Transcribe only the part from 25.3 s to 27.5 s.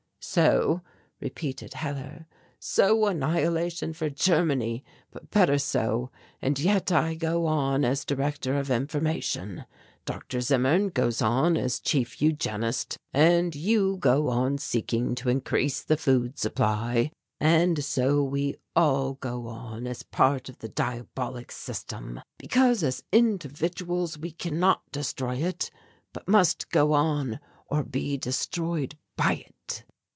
it, but must go on